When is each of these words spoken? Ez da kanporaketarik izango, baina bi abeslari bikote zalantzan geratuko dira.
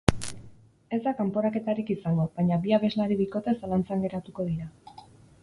Ez 0.95 0.99
da 1.07 1.13
kanporaketarik 1.19 1.91
izango, 1.97 2.25
baina 2.39 2.59
bi 2.65 2.75
abeslari 2.79 3.19
bikote 3.21 3.55
zalantzan 3.61 4.05
geratuko 4.09 4.49
dira. 4.51 4.99